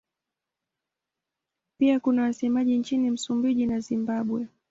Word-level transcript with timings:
Pia 1.79 1.99
kuna 1.99 2.21
wasemaji 2.23 2.77
nchini 2.77 3.09
Msumbiji 3.11 3.65
na 3.65 3.79
Zimbabwe. 3.79 4.47